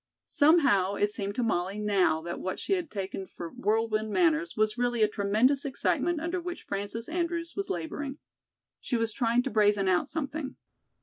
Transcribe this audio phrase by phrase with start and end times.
[0.25, 4.75] Somehow, it seemed to Molly now that what she had taken for whirlwind manners was
[4.75, 8.17] really a tremendous excitement under which Frances Andrews was laboring.
[8.79, 10.55] She was trying to brazen out something.